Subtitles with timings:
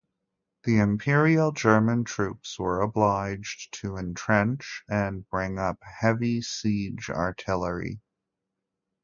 [0.63, 8.01] The Imperial German troops were obliged to entrench and bring up heavy siege artillery.